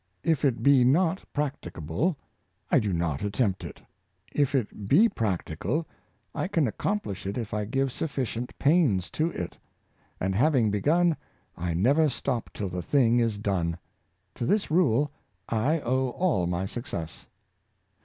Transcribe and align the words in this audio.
If 0.23 0.43
it 0.43 0.63
be 0.63 0.83
not 0.83 1.23
practi 1.31 1.71
cable, 1.71 2.17
I 2.71 2.79
do 2.79 2.91
not 2.91 3.21
attempt 3.21 3.63
it. 3.63 3.79
If 4.33 4.55
it 4.55 4.87
be 4.87 5.07
practicable, 5.07 5.85
I 6.33 6.47
can 6.47 6.67
accomplish 6.67 7.27
it 7.27 7.37
if 7.37 7.53
I 7.53 7.65
give 7.65 7.91
sufficient 7.91 8.57
pains 8.57 9.11
to 9.11 9.29
it; 9.29 9.57
and 10.19 10.33
having 10.33 10.71
begun, 10.71 11.17
I 11.55 11.75
never 11.75 12.09
stop 12.09 12.49
till 12.51 12.69
the 12.69 12.81
thing 12.81 13.19
is 13.19 13.37
done. 13.37 13.77
To 14.33 14.47
this 14.47 14.71
rule 14.71 15.11
I 15.47 15.79
owe 15.81 16.09
all 16.09 16.47
my 16.47 16.65
success." 16.65 17.27